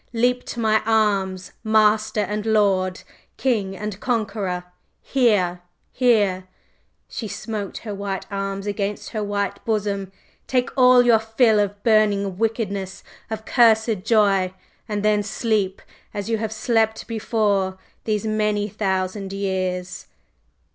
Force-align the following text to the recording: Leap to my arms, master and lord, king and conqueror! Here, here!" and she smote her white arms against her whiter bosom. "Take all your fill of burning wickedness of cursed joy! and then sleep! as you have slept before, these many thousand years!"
Leap 0.13 0.43
to 0.43 0.59
my 0.59 0.81
arms, 0.83 1.51
master 1.63 2.21
and 2.21 2.43
lord, 2.47 3.03
king 3.37 3.77
and 3.77 3.99
conqueror! 3.99 4.63
Here, 4.99 5.61
here!" 5.91 6.27
and 6.33 6.43
she 7.07 7.27
smote 7.27 7.77
her 7.77 7.93
white 7.93 8.25
arms 8.31 8.65
against 8.65 9.09
her 9.11 9.23
whiter 9.23 9.61
bosom. 9.63 10.11
"Take 10.47 10.71
all 10.75 11.03
your 11.03 11.19
fill 11.19 11.59
of 11.59 11.83
burning 11.83 12.39
wickedness 12.39 13.03
of 13.29 13.45
cursed 13.45 14.01
joy! 14.03 14.55
and 14.89 15.05
then 15.05 15.21
sleep! 15.21 15.83
as 16.15 16.31
you 16.31 16.39
have 16.39 16.51
slept 16.51 17.05
before, 17.05 17.77
these 18.05 18.25
many 18.25 18.67
thousand 18.69 19.31
years!" 19.31 20.07